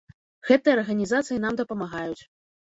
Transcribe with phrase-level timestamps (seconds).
[0.49, 2.19] Гэтыя арганізацыі нам дапамагаюць.